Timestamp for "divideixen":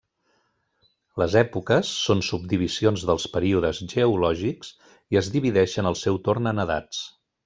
5.37-5.91